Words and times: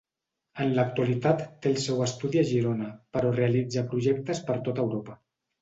En 0.63 0.71
l'actualitat 0.77 1.43
té 1.65 1.69
el 1.73 1.77
seu 1.83 2.01
estudi 2.07 2.41
a 2.43 2.45
Girona 2.53 2.89
però 3.19 3.35
realitza 3.37 3.87
projectes 3.93 4.43
per 4.49 4.61
tota 4.71 4.89
Europa. 4.89 5.21